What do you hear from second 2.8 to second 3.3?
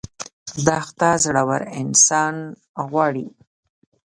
غواړي.